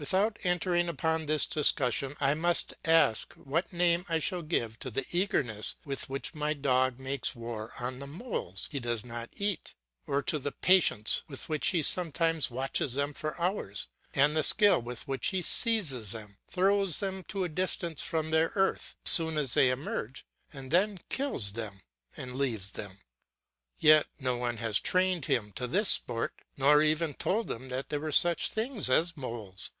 [0.00, 5.04] Without entering upon this discussion I must ask what name I shall give to the
[5.10, 9.74] eagerness with which my dog makes war on the moles he does not eat,
[10.06, 14.80] or to the patience with which he sometimes watches them for hours and the skill
[14.80, 19.36] with which he seizes them, throws them to a distance from their earth as soon
[19.36, 21.80] as they emerge, and then kills them
[22.16, 23.00] and leaves them.
[23.80, 28.12] Yet no one has trained him to this sport, nor even told him there were
[28.12, 29.72] such things as moles.